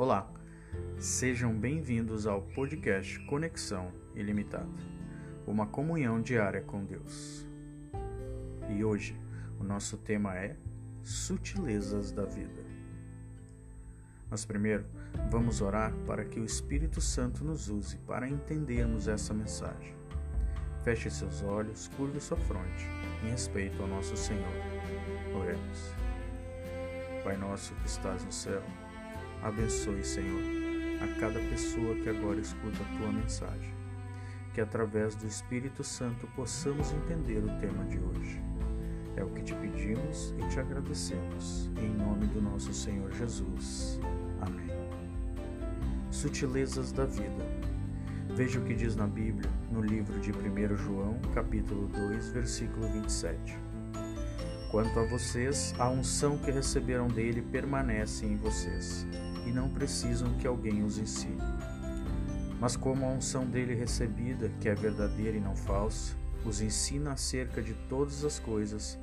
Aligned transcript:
Olá, 0.00 0.26
sejam 0.98 1.52
bem-vindos 1.52 2.26
ao 2.26 2.40
podcast 2.40 3.18
Conexão 3.26 3.92
Ilimitada, 4.14 4.66
uma 5.46 5.66
comunhão 5.66 6.22
diária 6.22 6.62
com 6.62 6.82
Deus. 6.82 7.46
E 8.70 8.82
hoje 8.82 9.14
o 9.58 9.62
nosso 9.62 9.98
tema 9.98 10.34
é 10.34 10.56
Sutilezas 11.02 12.12
da 12.12 12.24
Vida. 12.24 12.64
Mas 14.30 14.46
primeiro, 14.46 14.86
vamos 15.30 15.60
orar 15.60 15.92
para 16.06 16.24
que 16.24 16.40
o 16.40 16.46
Espírito 16.46 17.02
Santo 17.02 17.44
nos 17.44 17.68
use 17.68 17.98
para 17.98 18.26
entendermos 18.26 19.06
essa 19.06 19.34
mensagem. 19.34 19.94
Feche 20.82 21.10
seus 21.10 21.42
olhos, 21.42 21.88
curve 21.88 22.18
sua 22.22 22.38
fronte, 22.38 22.86
em 23.22 23.32
respeito 23.32 23.82
ao 23.82 23.88
nosso 23.88 24.16
Senhor. 24.16 24.48
Oremos. 25.38 25.94
Pai 27.22 27.36
nosso 27.36 27.74
que 27.74 27.86
estás 27.86 28.24
no 28.24 28.32
céu, 28.32 28.62
abençoe, 29.42 30.04
Senhor, 30.04 30.42
a 31.02 31.20
cada 31.20 31.40
pessoa 31.40 31.94
que 31.96 32.08
agora 32.08 32.40
escuta 32.40 32.78
a 32.82 32.98
tua 32.98 33.12
mensagem. 33.12 33.74
Que 34.52 34.60
através 34.60 35.14
do 35.14 35.26
Espírito 35.26 35.82
Santo 35.84 36.26
possamos 36.34 36.92
entender 36.92 37.38
o 37.38 37.60
tema 37.60 37.84
de 37.84 37.98
hoje. 37.98 38.40
É 39.16 39.24
o 39.24 39.30
que 39.30 39.42
te 39.42 39.54
pedimos 39.54 40.34
e 40.38 40.48
te 40.48 40.60
agradecemos, 40.60 41.70
em 41.78 41.88
nome 41.88 42.26
do 42.26 42.40
nosso 42.40 42.72
Senhor 42.72 43.12
Jesus. 43.12 44.00
Amém. 44.40 44.70
Sutilezas 46.10 46.92
da 46.92 47.04
vida. 47.04 47.46
Veja 48.34 48.60
o 48.60 48.64
que 48.64 48.74
diz 48.74 48.96
na 48.96 49.06
Bíblia, 49.06 49.50
no 49.70 49.82
livro 49.82 50.18
de 50.20 50.32
1 50.32 50.76
João, 50.76 51.20
capítulo 51.34 51.88
2, 51.88 52.30
versículo 52.30 52.88
27. 52.88 53.69
Quanto 54.70 55.00
a 55.00 55.04
vocês, 55.04 55.74
a 55.80 55.88
unção 55.88 56.38
que 56.38 56.48
receberam 56.52 57.08
dele 57.08 57.42
permanece 57.42 58.24
em 58.24 58.36
vocês, 58.36 59.04
e 59.44 59.50
não 59.50 59.68
precisam 59.68 60.32
que 60.38 60.46
alguém 60.46 60.84
os 60.84 60.96
ensine. 60.96 61.42
Mas 62.60 62.76
como 62.76 63.04
a 63.04 63.08
unção 63.08 63.44
dele 63.44 63.74
recebida, 63.74 64.48
que 64.60 64.68
é 64.68 64.74
verdadeira 64.74 65.36
e 65.36 65.40
não 65.40 65.56
falsa, 65.56 66.14
os 66.44 66.60
ensina 66.60 67.12
acerca 67.12 67.60
de 67.60 67.74
todas 67.88 68.24
as 68.24 68.38
coisas, 68.38 68.96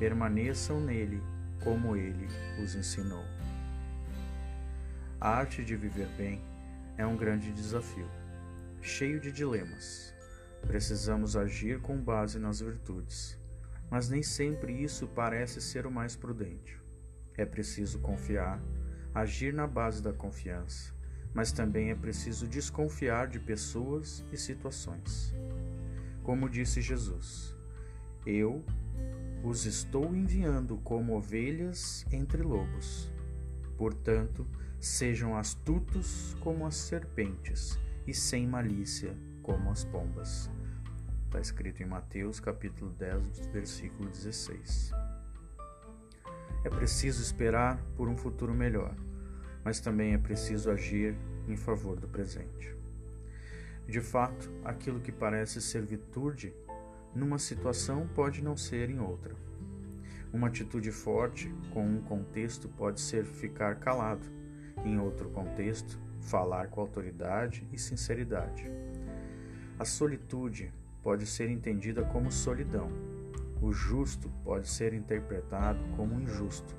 permaneçam 0.00 0.80
nele 0.80 1.22
como 1.62 1.94
ele 1.94 2.26
os 2.60 2.74
ensinou. 2.74 3.24
A 5.20 5.28
arte 5.28 5.64
de 5.64 5.76
viver 5.76 6.08
bem 6.18 6.42
é 6.98 7.06
um 7.06 7.16
grande 7.16 7.52
desafio, 7.52 8.08
cheio 8.80 9.20
de 9.20 9.30
dilemas. 9.30 10.12
Precisamos 10.66 11.36
agir 11.36 11.80
com 11.80 11.96
base 11.96 12.40
nas 12.40 12.60
virtudes, 12.60 13.40
mas 13.92 14.08
nem 14.08 14.24
sempre 14.24 14.72
isso 14.72 15.06
parece 15.06 15.60
ser 15.60 15.86
o 15.86 15.90
mais 15.90 16.16
prudente. 16.16 16.80
É 17.36 17.44
preciso 17.44 18.00
confiar, 18.00 18.60
agir 19.14 19.54
na 19.54 19.68
base 19.68 20.02
da 20.02 20.12
confiança, 20.12 20.92
mas 21.32 21.52
também 21.52 21.90
é 21.90 21.94
preciso 21.94 22.48
desconfiar 22.48 23.28
de 23.28 23.38
pessoas 23.38 24.24
e 24.32 24.36
situações. 24.36 25.32
Como 26.24 26.48
disse 26.48 26.80
Jesus, 26.80 27.56
eu 28.26 28.64
os 29.44 29.66
estou 29.66 30.14
enviando 30.16 30.78
como 30.78 31.16
ovelhas 31.16 32.04
entre 32.10 32.42
lobos. 32.42 33.12
Portanto, 33.76 34.46
Sejam 34.82 35.36
astutos 35.36 36.36
como 36.40 36.66
as 36.66 36.74
serpentes 36.74 37.78
e 38.04 38.12
sem 38.12 38.48
malícia 38.48 39.16
como 39.40 39.70
as 39.70 39.84
pombas. 39.84 40.50
Está 41.32 41.40
escrito 41.40 41.82
em 41.82 41.86
Mateus 41.86 42.38
capítulo 42.38 42.90
10, 42.90 43.46
versículo 43.46 44.06
16. 44.06 44.92
É 46.62 46.68
preciso 46.68 47.22
esperar 47.22 47.82
por 47.96 48.06
um 48.06 48.14
futuro 48.14 48.52
melhor, 48.52 48.94
mas 49.64 49.80
também 49.80 50.12
é 50.12 50.18
preciso 50.18 50.70
agir 50.70 51.16
em 51.48 51.56
favor 51.56 51.98
do 51.98 52.06
presente. 52.06 52.76
De 53.88 53.98
fato, 53.98 54.52
aquilo 54.62 55.00
que 55.00 55.10
parece 55.10 55.62
ser 55.62 55.86
virtude 55.86 56.52
numa 57.14 57.38
situação 57.38 58.06
pode 58.08 58.44
não 58.44 58.54
ser 58.54 58.90
em 58.90 59.00
outra. 59.00 59.34
Uma 60.34 60.48
atitude 60.48 60.92
forte 60.92 61.50
com 61.72 61.82
um 61.82 62.02
contexto 62.02 62.68
pode 62.68 63.00
ser 63.00 63.24
ficar 63.24 63.76
calado 63.76 64.26
em 64.84 65.00
outro 65.00 65.30
contexto, 65.30 65.98
falar 66.20 66.66
com 66.66 66.82
autoridade 66.82 67.66
e 67.72 67.78
sinceridade. 67.78 68.70
A 69.78 69.86
solitude 69.86 70.70
pode 71.02 71.26
ser 71.26 71.50
entendida 71.50 72.02
como 72.04 72.30
solidão. 72.30 72.90
O 73.60 73.72
justo 73.72 74.30
pode 74.44 74.68
ser 74.68 74.94
interpretado 74.94 75.78
como 75.96 76.20
injusto. 76.20 76.74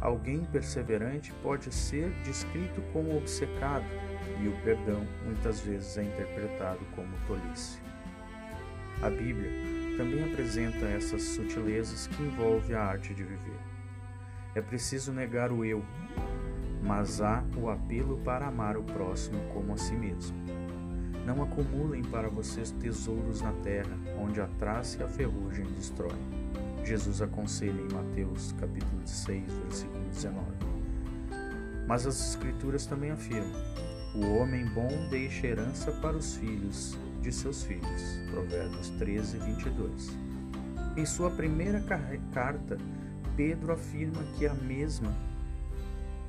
Alguém 0.00 0.44
perseverante 0.44 1.32
pode 1.42 1.72
ser 1.74 2.10
descrito 2.22 2.82
como 2.92 3.16
obcecado, 3.16 3.86
e 4.42 4.48
o 4.48 4.62
perdão 4.62 5.06
muitas 5.24 5.60
vezes 5.60 5.96
é 5.96 6.04
interpretado 6.04 6.80
como 6.94 7.16
tolice. 7.26 7.80
A 9.02 9.10
Bíblia 9.10 9.50
também 9.96 10.22
apresenta 10.24 10.86
essas 10.86 11.22
sutilezas 11.22 12.06
que 12.06 12.22
envolvem 12.22 12.76
a 12.76 12.82
arte 12.82 13.14
de 13.14 13.22
viver. 13.22 13.60
É 14.54 14.60
preciso 14.60 15.12
negar 15.12 15.50
o 15.50 15.64
eu, 15.64 15.84
mas 16.82 17.20
há 17.20 17.44
o 17.56 17.68
apelo 17.68 18.18
para 18.18 18.46
amar 18.46 18.76
o 18.76 18.84
próximo 18.84 19.38
como 19.52 19.72
a 19.72 19.76
si 19.76 19.94
mesmo. 19.94 20.65
Não 21.26 21.42
acumulem 21.42 22.04
para 22.04 22.28
vocês 22.28 22.70
tesouros 22.70 23.42
na 23.42 23.52
terra, 23.52 23.90
onde 24.16 24.40
a 24.40 24.46
traça 24.60 25.00
e 25.00 25.02
a 25.02 25.08
ferrugem 25.08 25.66
destroem. 25.74 26.14
Jesus 26.84 27.20
aconselha 27.20 27.80
em 27.80 27.92
Mateus 27.92 28.52
capítulo 28.52 29.02
6, 29.04 29.42
versículo 29.64 30.04
19. 30.04 30.40
Mas 31.88 32.06
as 32.06 32.28
escrituras 32.30 32.86
também 32.86 33.10
afirmam: 33.10 33.60
o 34.14 34.36
homem 34.36 34.66
bom 34.66 34.88
deixa 35.10 35.48
herança 35.48 35.90
para 35.90 36.16
os 36.16 36.36
filhos 36.36 36.96
de 37.20 37.32
seus 37.32 37.64
filhos. 37.64 38.02
Provérbios 38.30 38.90
13, 38.90 39.38
22. 39.38 40.16
Em 40.96 41.04
sua 41.04 41.32
primeira 41.32 41.82
carta, 42.32 42.78
Pedro 43.36 43.72
afirma 43.72 44.22
que 44.38 44.46
a 44.46 44.54
mesma 44.54 45.12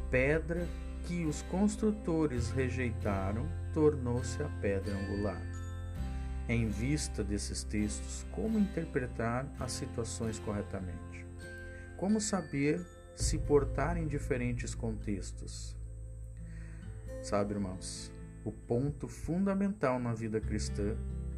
pedra 0.09 0.67
que 1.05 1.23
os 1.23 1.43
construtores 1.43 2.49
rejeitaram 2.49 3.45
tornou-se 3.77 4.41
a 4.41 4.49
pedra 4.59 4.91
angular. 4.91 5.39
Em 6.49 6.67
vista 6.67 7.23
desses 7.23 7.63
textos, 7.63 8.25
como 8.31 8.57
interpretar 8.57 9.47
as 9.59 9.71
situações 9.71 10.39
corretamente? 10.39 11.27
Como 11.95 12.19
saber 12.19 12.83
se 13.15 13.37
portar 13.37 13.95
em 13.95 14.07
diferentes 14.07 14.73
contextos? 14.73 15.77
Sabe, 17.21 17.53
irmãos, 17.53 18.11
o 18.43 18.51
ponto 18.51 19.07
fundamental 19.07 19.99
na 19.99 20.11
vida 20.11 20.41
cristã 20.41 20.97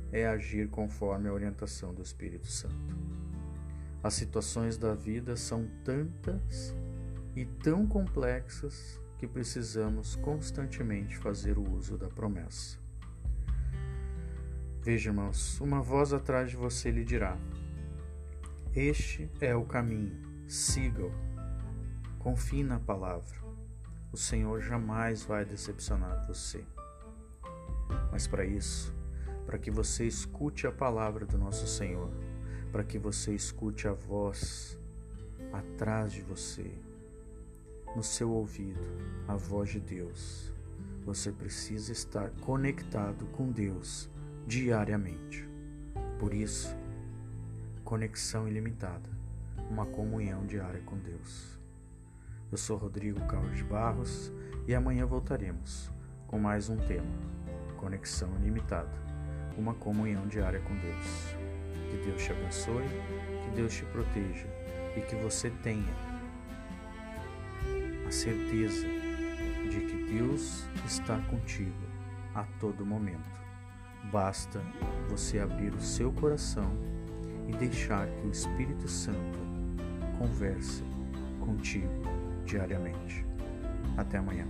é 0.09 0.25
agir 0.25 0.69
conforme 0.69 1.27
a 1.27 1.33
orientação 1.33 1.93
do 1.93 2.01
Espírito 2.01 2.47
Santo. 2.47 2.97
As 4.01 4.13
situações 4.13 4.77
da 4.77 4.93
vida 4.93 5.35
são 5.35 5.67
tantas 5.83 6.73
e 7.35 7.43
tão 7.43 7.85
complexas 7.85 8.97
que 9.19 9.27
precisamos 9.27 10.15
constantemente 10.15 11.17
fazer 11.17 11.57
o 11.57 11.69
uso 11.73 11.97
da 11.97 12.07
promessa. 12.07 12.79
Veja, 14.81 15.09
irmãos, 15.09 15.59
uma 15.59 15.81
voz 15.81 16.13
atrás 16.13 16.49
de 16.49 16.55
você 16.55 16.89
lhe 16.89 17.03
dirá: 17.03 17.37
Este 18.73 19.29
é 19.41 19.53
o 19.53 19.65
caminho, 19.65 20.17
siga-o. 20.47 21.11
Confie 22.17 22.63
na 22.63 22.79
palavra. 22.79 23.37
O 24.11 24.17
Senhor 24.17 24.61
jamais 24.61 25.23
vai 25.23 25.43
decepcionar 25.43 26.25
você. 26.25 26.63
Mas 28.11 28.25
para 28.25 28.45
isso, 28.45 28.95
para 29.45 29.59
que 29.59 29.69
você 29.69 30.05
escute 30.07 30.65
a 30.65 30.71
palavra 30.71 31.25
do 31.25 31.37
nosso 31.37 31.67
Senhor, 31.67 32.09
para 32.71 32.85
que 32.85 32.97
você 32.97 33.35
escute 33.35 33.85
a 33.85 33.93
voz 33.93 34.79
atrás 35.51 36.13
de 36.13 36.21
você, 36.21 36.71
no 37.95 38.03
seu 38.03 38.31
ouvido 38.31 38.79
a 39.27 39.35
voz 39.35 39.69
de 39.69 39.79
Deus. 39.79 40.53
Você 41.05 41.31
precisa 41.31 41.91
estar 41.91 42.29
conectado 42.41 43.25
com 43.27 43.51
Deus 43.51 44.09
diariamente. 44.45 45.47
Por 46.19 46.33
isso, 46.33 46.75
conexão 47.83 48.47
ilimitada, 48.47 49.09
uma 49.69 49.85
comunhão 49.85 50.45
diária 50.45 50.81
com 50.85 50.97
Deus. 50.97 51.59
Eu 52.51 52.57
sou 52.57 52.77
Rodrigo 52.77 53.25
Carlos 53.27 53.61
Barros 53.63 54.31
e 54.67 54.75
amanhã 54.75 55.05
voltaremos 55.05 55.91
com 56.27 56.37
mais 56.37 56.69
um 56.69 56.77
tema: 56.77 57.11
conexão 57.77 58.29
ilimitada, 58.39 58.91
uma 59.57 59.73
comunhão 59.73 60.27
diária 60.27 60.59
com 60.59 60.75
Deus. 60.77 61.35
Que 61.89 61.97
Deus 62.05 62.23
te 62.23 62.31
abençoe, 62.31 62.85
que 63.43 63.55
Deus 63.55 63.73
te 63.73 63.85
proteja 63.85 64.47
e 64.95 65.01
que 65.01 65.15
você 65.15 65.49
tenha 65.49 66.08
a 68.09 68.11
certeza 68.11 68.87
de 69.69 69.81
que 69.81 70.11
Deus 70.11 70.67
está 70.83 71.19
contigo 71.29 71.77
a 72.33 72.43
todo 72.59 72.83
momento. 72.83 73.39
Basta 74.11 74.59
você 75.07 75.37
abrir 75.37 75.71
o 75.75 75.79
seu 75.79 76.11
coração 76.13 76.75
e 77.47 77.51
deixar 77.51 78.07
que 78.07 78.27
o 78.27 78.31
Espírito 78.31 78.87
Santo 78.87 79.37
converse 80.17 80.83
contigo 81.39 82.01
diariamente. 82.45 83.23
Até 83.95 84.17
amanhã. 84.17 84.47